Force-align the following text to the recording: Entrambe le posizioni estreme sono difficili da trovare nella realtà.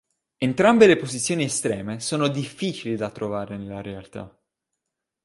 Entrambe 0.39 0.87
le 0.87 0.95
posizioni 0.95 1.43
estreme 1.43 1.99
sono 1.99 2.27
difficili 2.27 2.95
da 2.95 3.11
trovare 3.11 3.55
nella 3.57 3.81
realtà. 3.83 4.35